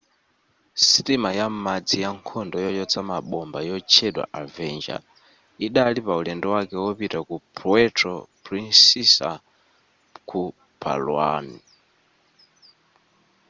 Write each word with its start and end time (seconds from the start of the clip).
sitima 0.89 1.29
ya 1.39 1.45
m'madzi 1.53 1.97
yankhondo 2.05 2.57
yochotsa 2.65 2.99
mabomba 3.09 3.59
yotchedwa 3.69 4.23
avenger 4.41 4.99
idali 5.65 5.99
paulendo 6.07 6.45
wake 6.55 6.75
wopita 6.83 7.19
ku 7.27 7.35
puerto 7.57 8.11
princesa 8.45 9.29
ku 10.29 10.41
palawan 10.81 11.45